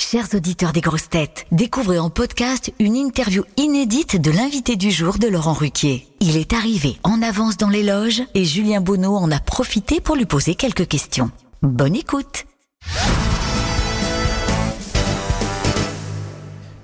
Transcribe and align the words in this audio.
Chers 0.00 0.32
auditeurs 0.34 0.72
des 0.72 0.80
grosses 0.80 1.08
têtes, 1.08 1.44
découvrez 1.50 1.98
en 1.98 2.08
podcast 2.08 2.72
une 2.78 2.94
interview 2.94 3.42
inédite 3.56 4.20
de 4.20 4.30
l'invité 4.30 4.76
du 4.76 4.90
jour 4.92 5.18
de 5.18 5.26
Laurent 5.26 5.52
Ruquier. 5.52 6.06
Il 6.20 6.36
est 6.36 6.52
arrivé 6.52 6.96
en 7.02 7.20
avance 7.20 7.56
dans 7.56 7.68
les 7.68 7.82
loges 7.82 8.22
et 8.34 8.44
Julien 8.44 8.80
Bonneau 8.80 9.16
en 9.16 9.30
a 9.32 9.40
profité 9.40 10.00
pour 10.00 10.14
lui 10.14 10.24
poser 10.24 10.54
quelques 10.54 10.86
questions. 10.86 11.30
Bonne 11.62 11.96
écoute 11.96 12.46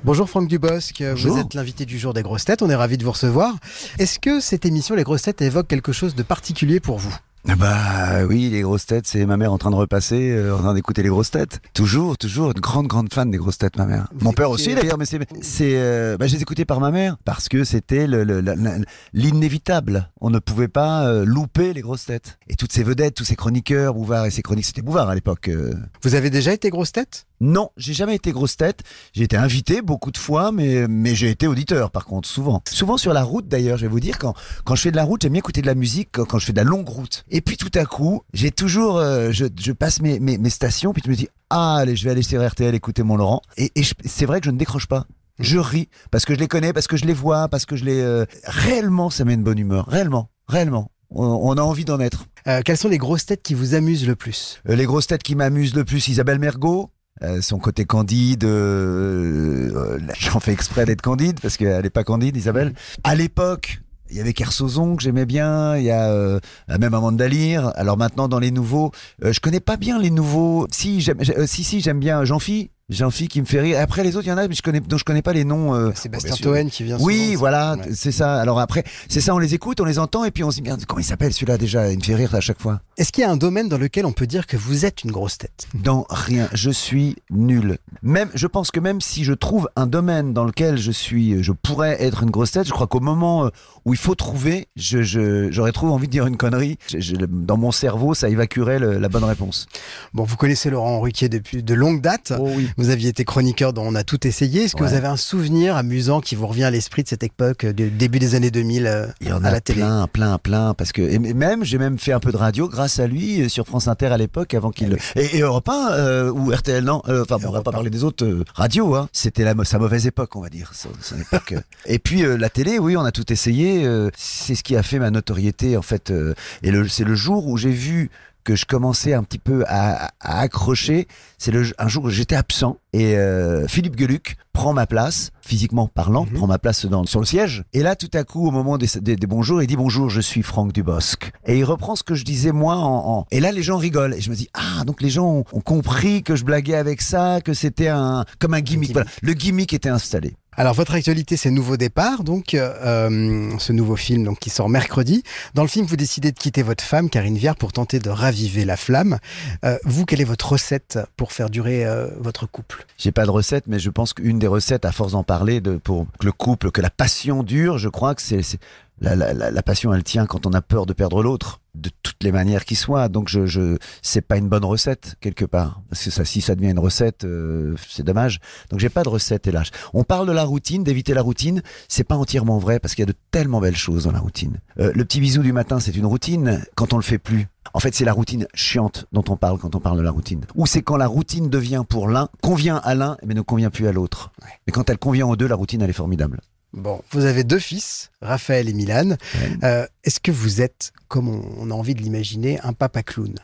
Bonjour 0.02 0.28
Franck 0.28 0.48
Dubosc, 0.48 0.96
Bonjour. 1.00 1.32
vous 1.34 1.40
êtes 1.40 1.54
l'invité 1.54 1.86
du 1.86 1.98
jour 1.98 2.12
des 2.12 2.22
grosses 2.22 2.44
têtes, 2.44 2.60
on 2.62 2.68
est 2.68 2.74
ravi 2.74 2.98
de 2.98 3.04
vous 3.04 3.12
recevoir. 3.12 3.54
Est-ce 3.98 4.18
que 4.18 4.38
cette 4.40 4.66
émission 4.66 4.94
Les 4.96 5.04
grosses 5.04 5.22
têtes 5.22 5.40
évoque 5.40 5.68
quelque 5.68 5.92
chose 5.92 6.14
de 6.14 6.22
particulier 6.22 6.78
pour 6.80 6.98
vous? 6.98 7.14
Bah 7.46 8.24
oui, 8.26 8.48
les 8.48 8.62
grosses 8.62 8.86
têtes, 8.86 9.06
c'est 9.06 9.26
ma 9.26 9.36
mère 9.36 9.52
en 9.52 9.58
train 9.58 9.70
de 9.70 9.74
repasser, 9.76 10.30
euh, 10.30 10.54
en 10.54 10.58
train 10.58 10.74
d'écouter 10.74 11.02
les 11.02 11.10
grosses 11.10 11.30
têtes. 11.30 11.60
Toujours, 11.74 12.16
toujours, 12.16 12.48
une 12.52 12.60
grande, 12.60 12.86
grande 12.86 13.12
fan 13.12 13.30
des 13.30 13.36
grosses 13.36 13.58
têtes, 13.58 13.76
ma 13.76 13.84
mère. 13.84 14.08
Vous 14.14 14.24
Mon 14.24 14.32
père 14.32 14.48
aussi 14.50 14.74
d'ailleurs, 14.74 14.96
mais 14.96 15.04
c'est, 15.04 15.18
c'est, 15.42 15.74
euh, 15.76 16.16
bah, 16.16 16.26
je 16.26 16.34
les 16.36 16.42
écoutais 16.42 16.64
par 16.64 16.80
ma 16.80 16.90
mère 16.90 17.18
parce 17.26 17.50
que 17.50 17.62
c'était 17.64 18.06
le, 18.06 18.24
le- 18.24 18.40
la- 18.40 18.54
la- 18.56 18.78
l'inévitable. 19.12 20.10
On 20.22 20.30
ne 20.30 20.38
pouvait 20.38 20.68
pas 20.68 21.06
euh, 21.06 21.24
louper 21.26 21.74
les 21.74 21.82
grosses 21.82 22.06
têtes. 22.06 22.38
Et 22.48 22.56
toutes 22.56 22.72
ces 22.72 22.82
vedettes, 22.82 23.14
tous 23.14 23.24
ces 23.24 23.36
chroniqueurs, 23.36 23.92
Bouvard 23.92 24.24
et 24.24 24.30
ces 24.30 24.42
chroniques, 24.42 24.64
c'était 24.66 24.82
Bouvard 24.82 25.10
à 25.10 25.14
l'époque. 25.14 25.48
euh. 25.48 25.74
Vous 26.02 26.14
avez 26.14 26.30
déjà 26.30 26.52
été 26.54 26.70
grosse 26.70 26.92
tête 26.92 27.26
Non, 27.44 27.70
j'ai 27.76 27.92
jamais 27.92 28.14
été 28.14 28.32
grosse 28.32 28.56
tête. 28.56 28.80
J'ai 29.12 29.24
été 29.24 29.36
invité 29.36 29.82
beaucoup 29.82 30.10
de 30.10 30.16
fois, 30.16 30.50
mais, 30.50 30.88
mais 30.88 31.14
j'ai 31.14 31.28
été 31.28 31.46
auditeur 31.46 31.90
par 31.90 32.06
contre, 32.06 32.26
souvent. 32.26 32.62
Souvent 32.70 32.96
sur 32.96 33.12
la 33.12 33.22
route 33.22 33.48
d'ailleurs, 33.48 33.76
je 33.76 33.82
vais 33.82 33.88
vous 33.92 34.00
dire, 34.00 34.18
quand, 34.18 34.34
quand 34.64 34.74
je 34.74 34.80
fais 34.80 34.90
de 34.90 34.96
la 34.96 35.04
route, 35.04 35.20
j'aime 35.20 35.32
bien 35.32 35.40
écouter 35.40 35.60
de 35.60 35.66
la 35.66 35.74
musique 35.74 36.08
quand, 36.12 36.24
quand 36.24 36.38
je 36.38 36.46
fais 36.46 36.52
de 36.52 36.56
la 36.56 36.64
longue 36.64 36.88
route. 36.88 37.24
Et 37.30 37.42
puis 37.42 37.58
tout 37.58 37.70
à 37.74 37.84
coup, 37.84 38.22
j'ai 38.32 38.50
toujours, 38.50 38.96
euh, 38.96 39.30
je, 39.30 39.44
je 39.60 39.72
passe 39.72 40.00
mes, 40.00 40.20
mes, 40.20 40.38
mes 40.38 40.48
stations, 40.48 40.94
puis 40.94 41.02
je 41.04 41.10
me 41.10 41.16
dis, 41.16 41.28
ah 41.50 41.76
allez, 41.76 41.96
je 41.96 42.04
vais 42.04 42.10
aller 42.12 42.22
sur 42.22 42.44
RTL 42.46 42.74
écouter 42.74 43.02
mon 43.02 43.16
Laurent. 43.16 43.42
Et, 43.58 43.70
c'est 44.06 44.24
vrai 44.24 44.40
que 44.40 44.46
je 44.46 44.50
ne 44.50 44.56
décroche 44.58 44.86
pas. 44.86 45.06
Je 45.38 45.58
ris 45.58 45.88
parce 46.10 46.24
que 46.24 46.34
je 46.34 46.38
les 46.38 46.48
connais, 46.48 46.72
parce 46.72 46.86
que 46.86 46.96
je 46.96 47.04
les 47.04 47.12
vois, 47.12 47.48
parce 47.48 47.66
que 47.66 47.76
je 47.76 47.84
les... 47.84 48.00
euh, 48.00 48.24
réellement, 48.44 49.10
ça 49.10 49.24
met 49.26 49.34
une 49.34 49.42
bonne 49.42 49.58
humeur. 49.58 49.86
Réellement, 49.86 50.30
réellement. 50.48 50.90
On, 51.10 51.24
on 51.24 51.52
a 51.58 51.62
envie 51.62 51.84
d'en 51.84 52.00
être. 52.00 52.24
Euh, 52.46 52.62
Quelles 52.64 52.78
sont 52.78 52.88
les 52.88 52.98
grosses 52.98 53.26
têtes 53.26 53.42
qui 53.42 53.54
vous 53.54 53.74
amusent 53.74 54.06
le 54.06 54.16
plus? 54.16 54.60
Euh, 54.68 54.76
les 54.76 54.86
grosses 54.86 55.06
têtes 55.08 55.22
qui 55.22 55.34
m'amusent 55.34 55.74
le 55.74 55.84
plus, 55.84 56.08
Isabelle 56.08 56.38
Mergot. 56.38 56.90
Euh, 57.22 57.40
son 57.40 57.58
côté 57.58 57.84
candide, 57.84 58.44
euh, 58.44 59.70
euh, 59.74 59.98
j'en 60.18 60.40
fais 60.40 60.52
exprès 60.52 60.84
d'être 60.84 61.02
candide 61.02 61.40
parce 61.40 61.56
qu'elle 61.56 61.86
est 61.86 61.90
pas 61.90 62.04
candide, 62.04 62.36
Isabelle. 62.36 62.74
À 63.04 63.14
l'époque, 63.14 63.80
il 64.10 64.16
y 64.16 64.20
avait 64.20 64.32
Kersozon 64.32 64.96
que 64.96 65.02
j'aimais 65.02 65.24
bien, 65.26 65.76
il 65.76 65.84
y 65.84 65.90
a 65.90 66.10
euh, 66.10 66.38
même 66.80 66.92
Amanda 66.94 67.26
Lear. 67.28 67.72
Alors 67.76 67.96
maintenant 67.96 68.28
dans 68.28 68.38
les 68.38 68.50
nouveaux, 68.50 68.90
euh, 69.24 69.32
je 69.32 69.40
connais 69.40 69.60
pas 69.60 69.76
bien 69.76 69.98
les 69.98 70.10
nouveaux. 70.10 70.66
Si 70.70 71.00
j'aime, 71.00 71.18
j'ai- 71.20 71.36
euh, 71.38 71.46
si 71.46 71.64
si 71.64 71.80
j'aime 71.80 72.00
bien 72.00 72.24
Jean-Phi, 72.24 72.70
Jean-Phi 72.90 73.28
qui 73.28 73.40
me 73.40 73.46
fait 73.46 73.60
rire. 73.60 73.78
Après 73.80 74.04
les 74.04 74.16
autres, 74.16 74.26
il 74.26 74.30
y 74.30 74.32
en 74.32 74.36
a 74.38 74.46
mais 74.46 74.54
je 74.54 74.62
connais 74.62 74.80
dont 74.80 74.98
je 74.98 75.04
connais 75.04 75.22
pas 75.22 75.32
les 75.32 75.44
noms. 75.44 75.74
euh, 75.74 75.90
Sébastien 75.94 76.34
sûr. 76.34 76.52
Toen 76.52 76.68
qui 76.70 76.82
vient 76.84 76.98
oui, 77.00 77.28
souvent, 77.28 77.38
voilà, 77.38 77.76
Ouais. 77.76 77.88
c'est 77.94 78.12
ça. 78.12 78.36
Alors 78.40 78.60
après, 78.60 78.84
c'est 79.08 79.20
ça, 79.22 79.34
on 79.34 79.38
les 79.38 79.54
écoute, 79.54 79.80
on 79.80 79.84
les 79.84 79.98
entend, 79.98 80.24
et 80.24 80.30
puis 80.30 80.44
on 80.44 80.50
se 80.50 80.56
dit, 80.56 80.62
bien, 80.62 80.76
comment 80.86 81.00
il 81.00 81.04
s'appelle 81.04 81.32
celui-là 81.32 81.56
déjà? 81.56 81.90
Il 81.90 81.98
me 81.98 82.02
fait 82.04 82.14
rire 82.14 82.34
à 82.34 82.40
chaque 82.40 82.60
fois. 82.60 82.80
Est-ce 82.98 83.10
qu'il 83.10 83.22
y 83.22 83.24
a 83.24 83.30
un 83.30 83.36
domaine 83.36 83.68
dans 83.68 83.78
lequel 83.78 84.04
on 84.06 84.12
peut 84.12 84.26
dire 84.26 84.46
que 84.46 84.56
vous 84.56 84.84
êtes 84.84 85.02
une 85.02 85.10
grosse 85.12 85.38
tête? 85.38 85.66
Dans 85.74 86.06
rien, 86.10 86.48
je 86.52 86.70
suis 86.70 87.16
nul. 87.30 87.78
Même, 88.02 88.28
je 88.34 88.46
pense 88.46 88.70
que 88.70 88.80
même 88.80 89.00
si 89.00 89.24
je 89.24 89.32
trouve 89.32 89.68
un 89.76 89.86
domaine 89.86 90.32
dans 90.34 90.44
lequel 90.44 90.76
je 90.76 90.92
suis, 90.92 91.42
je 91.42 91.52
pourrais 91.52 92.02
être 92.02 92.22
une 92.22 92.30
grosse 92.30 92.50
tête, 92.52 92.66
je 92.66 92.72
crois 92.72 92.86
qu'au 92.86 93.00
moment 93.00 93.46
euh, 93.46 93.50
où 93.86 93.94
il 93.94 93.98
faut 93.98 94.14
trouver, 94.14 94.68
je, 94.76 95.02
je- 95.02 95.50
j'aurais 95.50 95.72
trop 95.72 95.88
envie 95.88 96.06
de 96.06 96.12
dire 96.12 96.26
une 96.26 96.36
connerie. 96.36 96.78
Je- 96.94 97.16
dans 97.16 97.56
mon 97.56 97.72
cerveau, 97.72 98.12
ça 98.14 98.28
évacuerait 98.28 98.78
le- 98.78 98.98
la 98.98 99.08
bonne 99.08 99.24
réponse. 99.24 99.66
Bon, 100.12 100.24
vous 100.24 100.36
connaissez 100.36 100.68
Laurent 100.70 101.00
Ruquier 101.00 101.28
depuis 101.28 101.62
de 101.62 101.74
longue 101.74 102.00
date. 102.00 102.32
Oh 102.38 102.48
oui. 102.54 102.68
Vous 102.76 102.90
aviez 102.90 103.08
été 103.10 103.24
chroniqueur 103.24 103.72
dont 103.72 103.84
on 103.86 103.94
a 103.94 104.02
tout 104.04 104.26
essayé. 104.26 104.64
Est-ce 104.64 104.74
que 104.76 104.82
Ouais. 104.82 104.88
vous 104.90 104.94
avez 104.94 105.06
un 105.06 105.16
souvenir 105.16 105.76
amusant 105.76 106.20
qui 106.20 106.34
vous 106.34 106.46
revient 106.46 106.64
à 106.64 106.70
l'esprit 106.70 107.02
de 107.02 107.08
cette 107.08 107.22
époque, 107.22 107.64
euh, 107.64 107.72
du 107.72 107.90
début 107.90 108.18
des 108.18 108.34
années 108.34 108.50
2000 108.50 108.86
euh, 108.86 109.06
Il 109.20 109.28
y 109.28 109.32
en 109.32 109.42
à 109.44 109.48
a 109.48 109.52
la 109.52 109.60
télé? 109.60 109.80
plein, 109.80 110.06
plein, 110.08 110.38
plein, 110.38 110.74
parce 110.74 110.92
que 110.92 111.02
et 111.02 111.18
même 111.18 111.64
j'ai 111.64 111.78
même 111.78 111.98
fait 111.98 112.12
un 112.12 112.20
peu 112.20 112.32
de 112.32 112.36
radio 112.36 112.68
grâce 112.68 112.98
à 112.98 113.06
lui 113.06 113.42
euh, 113.42 113.48
sur 113.48 113.66
France 113.66 113.88
Inter 113.88 114.06
à 114.06 114.16
l'époque 114.18 114.54
avant 114.54 114.70
qu'il 114.70 114.96
et, 115.16 115.36
et 115.36 115.40
Europe 115.40 115.68
1 115.68 115.92
euh, 115.92 116.30
ou 116.32 116.50
RTL 116.50 116.82
non, 116.84 117.02
euh, 117.08 117.22
enfin 117.22 117.38
bon, 117.38 117.48
on 117.48 117.52
va 117.52 117.62
pas 117.62 117.70
1. 117.70 117.72
parler 117.72 117.90
des 117.90 118.04
autres 118.04 118.24
euh, 118.26 118.44
radios, 118.54 118.94
hein. 118.94 119.08
C'était 119.12 119.44
la, 119.44 119.54
sa 119.64 119.78
mauvaise 119.78 120.06
époque, 120.06 120.34
on 120.36 120.40
va 120.40 120.48
dire, 120.48 120.72
son, 120.74 120.88
son 121.00 121.18
époque. 121.20 121.52
euh. 121.52 121.60
et 121.86 121.98
puis 121.98 122.24
euh, 122.24 122.36
la 122.36 122.50
télé, 122.50 122.78
oui, 122.78 122.96
on 122.96 123.04
a 123.04 123.12
tout 123.12 123.32
essayé. 123.32 123.84
euh, 123.84 124.10
c'est 124.16 124.54
ce 124.54 124.62
qui 124.62 124.76
a 124.76 124.82
fait 124.82 124.98
ma 124.98 125.10
notoriété 125.10 125.76
en 125.76 125.82
fait. 125.82 126.10
euh, 126.10 126.34
et 126.62 126.72
c'est 126.88 127.04
le 127.04 127.14
jour 127.14 127.46
où 127.46 127.56
j'ai 127.56 127.70
vu 127.70 128.10
que 128.44 128.54
je 128.56 128.66
commençais 128.66 129.14
un 129.14 129.22
petit 129.24 129.38
peu 129.38 129.64
à, 129.66 130.10
à 130.20 130.40
accrocher, 130.40 131.08
c'est 131.38 131.50
le, 131.50 131.64
un 131.78 131.88
jour 131.88 132.04
où 132.04 132.10
j'étais 132.10 132.36
absent 132.36 132.76
et 132.92 133.16
euh, 133.16 133.66
Philippe 133.66 133.98
Geluc 133.98 134.36
prend 134.52 134.72
ma 134.72 134.86
place, 134.86 135.30
physiquement 135.40 135.88
parlant, 135.88 136.26
Mhm. 136.26 136.34
prend 136.34 136.46
ma 136.46 136.58
place 136.58 136.86
dans, 136.86 137.04
sur 137.06 137.18
le 137.20 137.26
siège. 137.26 137.64
Et 137.72 137.82
là, 137.82 137.96
tout 137.96 138.10
à 138.14 138.22
coup, 138.22 138.46
au 138.46 138.50
moment 138.52 138.78
des, 138.78 138.86
des, 139.00 139.16
des 139.16 139.26
bonjours, 139.26 139.60
il 139.62 139.66
dit 139.66 139.76
bonjour, 139.76 140.08
je 140.10 140.20
suis 140.20 140.42
Franck 140.42 140.72
Dubosc. 140.72 141.32
Et 141.46 141.58
il 141.58 141.64
reprend 141.64 141.96
ce 141.96 142.04
que 142.04 142.14
je 142.14 142.24
disais 142.24 142.52
moi 142.52 142.76
en, 142.76 143.18
en- 143.18 143.26
Et 143.32 143.40
là, 143.40 143.50
les 143.50 143.62
gens 143.64 143.78
rigolent. 143.78 144.14
Et 144.14 144.20
je 144.20 144.30
me 144.30 144.36
dis, 144.36 144.48
ah, 144.54 144.84
donc 144.84 145.02
les 145.02 145.10
gens 145.10 145.26
ont, 145.26 145.44
ont 145.52 145.60
compris 145.60 146.22
que 146.22 146.36
je 146.36 146.44
blaguais 146.44 146.76
avec 146.76 147.02
ça, 147.02 147.40
que 147.40 147.52
c'était 147.52 147.88
un, 147.88 148.24
comme 148.38 148.54
un 148.54 148.60
gimmick. 148.60 148.90
gimmick. 148.90 148.92
Voilà. 148.92 149.10
Le 149.22 149.32
gimmick 149.32 149.72
était 149.72 149.88
installé. 149.88 150.36
Alors 150.56 150.74
votre 150.74 150.94
actualité 150.94 151.36
c'est 151.36 151.50
Nouveau 151.50 151.76
départ, 151.76 152.24
donc 152.24 152.54
euh, 152.54 153.50
ce 153.58 153.72
nouveau 153.72 153.96
film 153.96 154.24
donc 154.24 154.38
qui 154.38 154.50
sort 154.50 154.68
mercredi. 154.68 155.22
Dans 155.54 155.62
le 155.62 155.68
film 155.68 155.86
vous 155.86 155.96
décidez 155.96 156.32
de 156.32 156.38
quitter 156.38 156.62
votre 156.62 156.82
femme 156.84 157.10
Karine 157.10 157.36
Viard 157.36 157.56
pour 157.56 157.72
tenter 157.72 157.98
de 157.98 158.10
raviver 158.10 158.64
la 158.64 158.76
flamme. 158.76 159.18
Euh, 159.64 159.78
vous 159.84 160.04
quelle 160.04 160.20
est 160.20 160.24
votre 160.24 160.52
recette 160.52 160.98
pour 161.16 161.32
faire 161.32 161.50
durer 161.50 161.84
euh, 161.84 162.08
votre 162.18 162.46
couple? 162.46 162.86
J'ai 162.98 163.12
pas 163.12 163.24
de 163.24 163.30
recette, 163.30 163.64
mais 163.66 163.78
je 163.78 163.90
pense 163.90 164.12
qu'une 164.12 164.38
des 164.38 164.46
recettes, 164.46 164.84
à 164.84 164.92
force 164.92 165.12
d'en 165.12 165.24
parler, 165.24 165.60
pour 165.60 166.06
que 166.18 166.26
le 166.26 166.32
couple, 166.32 166.70
que 166.70 166.80
la 166.80 166.90
passion 166.90 167.42
dure, 167.42 167.78
je 167.78 167.88
crois 167.88 168.14
que 168.14 168.22
c'est- 168.22 168.58
la, 169.04 169.14
la, 169.14 169.32
la, 169.32 169.50
la 169.50 169.62
passion, 169.62 169.92
elle 169.94 170.02
tient 170.02 170.26
quand 170.26 170.46
on 170.46 170.52
a 170.52 170.62
peur 170.62 170.86
de 170.86 170.92
perdre 170.92 171.22
l'autre, 171.22 171.60
de 171.74 171.90
toutes 172.02 172.22
les 172.22 172.32
manières 172.32 172.64
qui 172.64 172.74
soient. 172.74 173.08
Donc 173.08 173.28
je, 173.28 173.46
je, 173.46 173.76
c'est 174.02 174.22
pas 174.22 174.36
une 174.36 174.48
bonne 174.48 174.64
recette 174.64 175.16
quelque 175.20 175.44
part, 175.44 175.82
parce 175.88 176.04
que 176.04 176.10
ça, 176.10 176.24
si 176.24 176.40
ça 176.40 176.54
devient 176.54 176.70
une 176.70 176.78
recette, 176.78 177.24
euh, 177.24 177.74
c'est 177.88 178.02
dommage. 178.02 178.40
Donc 178.70 178.80
j'ai 178.80 178.88
pas 178.88 179.02
de 179.02 179.08
recette, 179.08 179.46
hélas. 179.46 179.70
On 179.92 180.04
parle 180.04 180.26
de 180.26 180.32
la 180.32 180.44
routine, 180.44 180.82
d'éviter 180.82 181.14
la 181.14 181.22
routine. 181.22 181.62
C'est 181.88 182.04
pas 182.04 182.16
entièrement 182.16 182.58
vrai 182.58 182.80
parce 182.80 182.94
qu'il 182.94 183.02
y 183.02 183.08
a 183.08 183.12
de 183.12 183.18
tellement 183.30 183.60
belles 183.60 183.76
choses 183.76 184.04
dans 184.04 184.12
la 184.12 184.20
routine. 184.20 184.60
Euh, 184.78 184.92
le 184.94 185.04
petit 185.04 185.20
bisou 185.20 185.42
du 185.42 185.52
matin, 185.52 185.80
c'est 185.80 185.96
une 185.96 186.06
routine. 186.06 186.64
Quand 186.74 186.92
on 186.92 186.96
le 186.96 187.02
fait 187.02 187.18
plus, 187.18 187.48
en 187.72 187.80
fait, 187.80 187.94
c'est 187.94 188.04
la 188.04 188.12
routine 188.12 188.46
chiante 188.54 189.06
dont 189.12 189.24
on 189.28 189.36
parle 189.36 189.58
quand 189.58 189.74
on 189.74 189.80
parle 189.80 189.98
de 189.98 190.02
la 190.02 190.10
routine. 190.10 190.44
Ou 190.54 190.66
c'est 190.66 190.82
quand 190.82 190.96
la 190.96 191.06
routine 191.06 191.50
devient 191.50 191.82
pour 191.88 192.08
l'un, 192.08 192.28
convient 192.42 192.76
à 192.76 192.94
l'un, 192.94 193.16
mais 193.26 193.34
ne 193.34 193.40
convient 193.40 193.70
plus 193.70 193.86
à 193.86 193.92
l'autre. 193.92 194.32
Mais 194.66 194.72
quand 194.72 194.88
elle 194.90 194.98
convient 194.98 195.26
aux 195.26 195.36
deux, 195.36 195.48
la 195.48 195.56
routine, 195.56 195.82
elle 195.82 195.90
est 195.90 195.94
formidable. 195.94 196.40
Bon, 196.74 197.00
vous 197.12 197.24
avez 197.24 197.44
deux 197.44 197.60
fils, 197.60 198.10
Raphaël 198.20 198.68
et 198.68 198.72
Milan. 198.74 199.16
Euh, 199.62 199.86
Est-ce 200.02 200.18
que 200.20 200.32
vous 200.32 200.60
êtes, 200.60 200.92
comme 201.08 201.28
on, 201.28 201.70
a 201.70 201.74
envie 201.74 201.94
de 201.94 202.02
l'imaginer, 202.02 202.58
un 202.62 202.72
papa 202.72 203.02
clown? 203.02 203.34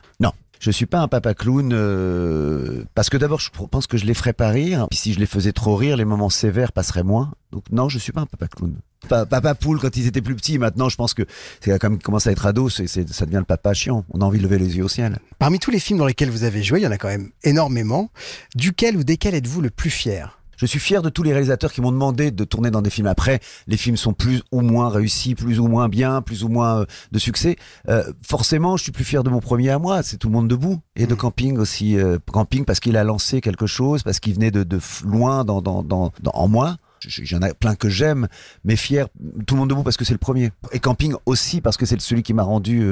Je 0.63 0.71
suis 0.71 0.85
pas 0.85 0.99
un 1.01 1.09
papa 1.09 1.33
clown 1.33 1.73
euh, 1.73 2.85
parce 2.95 3.09
que 3.09 3.17
d'abord, 3.17 3.41
je 3.41 3.49
pense 3.71 3.87
que 3.87 3.97
je 3.97 4.05
les 4.05 4.13
ferais 4.13 4.35
pas 4.35 4.51
rire. 4.51 4.89
Puis 4.91 4.99
si 4.99 5.15
je 5.15 5.19
les 5.19 5.25
faisais 5.25 5.53
trop 5.53 5.75
rire, 5.75 5.97
les 5.97 6.05
moments 6.05 6.29
sévères 6.29 6.73
passeraient 6.73 7.03
moins. 7.03 7.33
Donc 7.51 7.65
non, 7.73 7.89
je 7.89 7.99
suis 7.99 8.13
pas 8.13 8.21
un 8.21 8.27
papa 8.27 8.47
clown. 8.47 8.75
Pa- 9.09 9.25
Papa 9.25 9.55
poule 9.55 9.81
quand 9.81 9.97
ils 9.97 10.07
étaient 10.07 10.21
plus 10.21 10.35
petits. 10.37 10.59
Maintenant, 10.59 10.91
je 10.91 10.97
pense 10.97 11.15
que 11.15 11.23
c'est 11.63 11.71
quand 11.79 11.89
même 11.89 11.99
commence 11.99 12.27
à 12.27 12.33
être 12.33 12.45
ado, 12.45 12.69
c'est- 12.69 12.87
ça 12.87 13.25
devient 13.25 13.39
le 13.39 13.45
papa 13.45 13.73
chiant. 13.73 14.05
On 14.11 14.21
a 14.21 14.25
envie 14.27 14.37
de 14.37 14.43
lever 14.43 14.59
les 14.59 14.77
yeux 14.77 14.85
au 14.85 14.89
ciel. 14.89 15.19
Parmi 15.39 15.59
tous 15.61 15.71
les 15.71 15.79
films 15.81 15.99
dans 15.99 16.05
lesquels 16.07 16.29
vous 16.29 16.45
avez 16.45 16.63
joué, 16.63 16.81
il 16.81 16.83
y 16.83 16.87
en 16.87 16.91
a 16.93 16.99
quand 16.99 17.09
même 17.09 17.31
énormément. 17.43 18.11
Duquel 18.55 18.99
ou 18.99 19.03
desquels 19.03 19.35
êtes-vous 19.35 19.63
le 19.63 19.71
plus 19.71 19.89
fier? 19.89 20.40
Je 20.61 20.67
suis 20.67 20.79
fier 20.79 21.01
de 21.01 21.09
tous 21.09 21.23
les 21.23 21.33
réalisateurs 21.33 21.73
qui 21.73 21.81
m'ont 21.81 21.91
demandé 21.91 22.31
de 22.31 22.45
tourner 22.45 22.71
dans 22.71 22.83
des 22.83 22.91
films. 22.91 23.07
Après, 23.07 23.41
les 23.67 23.79
films 23.79 23.97
sont 23.97 24.13
plus 24.13 24.43
ou 24.53 24.61
moins 24.61 24.91
réussis, 24.91 25.35
plus 25.35 25.59
ou 25.59 25.69
moins 25.69 25.89
bien, 25.89 26.21
plus 26.21 26.45
ou 26.45 26.49
moins 26.49 26.81
euh, 26.83 26.85
de 27.13 27.19
succès. 27.19 27.57
Euh, 27.89 28.05
forcément, 28.23 28.77
je 28.77 28.83
suis 28.83 28.93
plus 28.93 29.05
fier 29.05 29.25
de 29.25 29.31
mon 29.31 29.41
premier 29.41 29.71
à 29.71 29.79
moi. 29.79 30.03
C'est 30.03 30.19
tout 30.19 30.29
le 30.29 30.35
monde 30.35 30.49
debout 30.49 30.79
et 30.97 31.07
de 31.07 31.13
Mhm. 31.15 31.17
Camping 31.19 31.57
aussi. 31.57 31.97
euh, 31.97 32.19
camping 32.31 32.67
parce 32.67 32.79
qu'il 32.79 32.99
a 32.99 33.05
lancé 33.05 33.41
quelque 33.41 33.67
chose, 33.67 34.03
parce 34.03 34.21
qu'il 34.21 34.35
venait 34.35 34.51
de, 34.51 34.63
de 34.63 34.79
loin 35.05 35.45
dans, 35.47 35.63
dans, 35.63 35.83
dans, 35.83 36.13
dans- 36.23 36.33
en 36.35 36.47
moi. 36.47 36.77
J'en 37.09 37.41
ai 37.41 37.55
plein 37.55 37.75
que 37.77 37.89
j'aime, 37.89 38.29
mais 38.63 38.77
fier, 38.77 39.07
tout 39.47 39.55
le 39.55 39.61
monde 39.61 39.71
debout 39.71 39.83
parce 39.83 39.97
que 39.97 40.05
c'est 40.05 40.13
le 40.13 40.19
premier. 40.19 40.53
Et 40.73 40.81
Camping 40.81 41.15
aussi 41.25 41.63
parce 41.63 41.79
que 41.79 41.87
c'est 41.87 41.99
celui 42.03 42.23
qui 42.23 42.35
m'a 42.35 42.43
rendu 42.43 42.83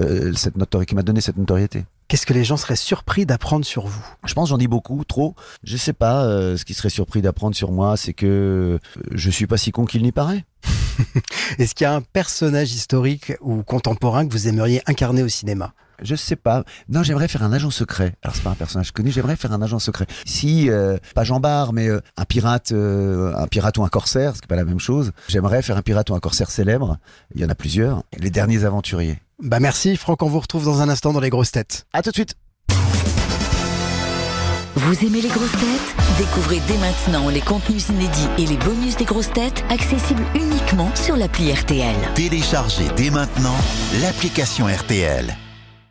euh, 0.00 0.32
cette 0.34 0.56
notoriété, 0.56 0.88
qui 0.90 0.94
m'a 0.96 1.02
donné 1.04 1.20
cette 1.20 1.36
notoriété. 1.36 1.84
Qu'est-ce 2.12 2.26
que 2.26 2.34
les 2.34 2.44
gens 2.44 2.58
seraient 2.58 2.76
surpris 2.76 3.24
d'apprendre 3.24 3.64
sur 3.64 3.86
vous? 3.86 4.04
Je 4.26 4.34
pense 4.34 4.50
j'en 4.50 4.58
dis 4.58 4.68
beaucoup, 4.68 5.02
trop. 5.02 5.34
Je 5.64 5.78
sais 5.78 5.94
pas. 5.94 6.26
euh, 6.26 6.58
ce 6.58 6.66
qui 6.66 6.74
serait 6.74 6.90
surpris 6.90 7.22
d'apprendre 7.22 7.56
sur 7.56 7.72
moi, 7.72 7.96
c'est 7.96 8.12
que 8.12 8.26
euh, 8.26 9.00
je 9.12 9.30
suis 9.30 9.46
pas 9.46 9.56
si 9.56 9.70
con 9.70 9.86
qu'il 9.86 10.02
n'y 10.02 10.12
paraît. 10.12 10.44
Est-ce 11.58 11.74
qu'il 11.74 11.86
y 11.86 11.88
a 11.88 11.94
un 11.94 12.02
personnage 12.02 12.70
historique 12.74 13.32
ou 13.40 13.62
contemporain 13.62 14.26
que 14.26 14.32
vous 14.34 14.46
aimeriez 14.46 14.82
incarner 14.84 15.22
au 15.22 15.28
cinéma? 15.28 15.72
Je 16.02 16.14
sais 16.14 16.36
pas. 16.36 16.64
Non, 16.88 17.02
j'aimerais 17.02 17.28
faire 17.28 17.44
un 17.44 17.52
agent 17.52 17.70
secret. 17.70 18.14
Alors 18.22 18.34
c'est 18.34 18.42
pas 18.42 18.50
un 18.50 18.56
personnage 18.56 18.92
connu. 18.92 19.10
J'aimerais 19.10 19.36
faire 19.36 19.52
un 19.52 19.62
agent 19.62 19.78
secret. 19.78 20.06
Si 20.26 20.68
euh, 20.68 20.98
pas 21.14 21.24
Jean 21.24 21.40
Bart, 21.40 21.72
mais 21.72 21.88
euh, 21.88 22.00
un 22.18 22.24
pirate, 22.24 22.72
euh, 22.72 23.34
un 23.36 23.46
pirate 23.46 23.78
ou 23.78 23.84
un 23.84 23.88
corsaire, 23.88 24.34
ce 24.36 24.42
qui 24.42 24.46
est 24.46 24.48
pas 24.48 24.56
la 24.56 24.64
même 24.64 24.80
chose. 24.80 25.12
J'aimerais 25.28 25.62
faire 25.62 25.78
un 25.78 25.82
pirate 25.82 26.10
ou 26.10 26.14
un 26.14 26.20
corsaire 26.20 26.50
célèbre. 26.50 26.98
Il 27.34 27.40
y 27.40 27.44
en 27.44 27.48
a 27.48 27.54
plusieurs. 27.54 28.02
Les 28.18 28.30
derniers 28.30 28.64
aventuriers. 28.64 29.22
Bah 29.42 29.58
merci 29.58 29.96
Franck, 29.96 30.22
on 30.22 30.28
vous 30.28 30.38
retrouve 30.38 30.64
dans 30.64 30.82
un 30.82 30.88
instant 30.88 31.12
dans 31.12 31.18
les 31.18 31.28
grosses 31.28 31.50
têtes. 31.50 31.84
À 31.92 32.00
tout 32.00 32.10
de 32.10 32.14
suite. 32.14 32.36
Vous 34.76 35.04
aimez 35.04 35.20
les 35.20 35.28
grosses 35.28 35.50
têtes? 35.50 35.96
Découvrez 36.16 36.60
dès 36.68 36.78
maintenant 36.78 37.28
les 37.28 37.40
contenus 37.40 37.88
inédits 37.88 38.28
et 38.38 38.46
les 38.46 38.56
bonus 38.56 38.96
des 38.96 39.04
grosses 39.04 39.32
têtes 39.32 39.64
accessibles 39.68 40.22
uniquement 40.36 40.94
sur 40.94 41.16
l'appli 41.16 41.52
RTL. 41.52 41.96
Téléchargez 42.14 42.88
dès 42.96 43.10
maintenant 43.10 43.56
l'application 44.00 44.66
RTL. 44.68 45.36